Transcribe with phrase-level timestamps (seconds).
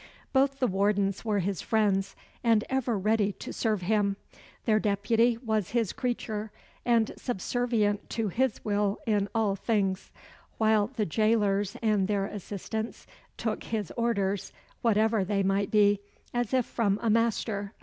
[0.33, 4.17] Both the wardens were his friends, and ever ready to serve him;
[4.65, 6.51] their deputy was his creature,
[6.83, 10.09] and subservient to his will in all things;
[10.57, 13.05] while the jailers and their assistants
[13.37, 14.51] took his orders,
[14.81, 15.99] whatever they might be,
[16.33, 17.73] as if from a master.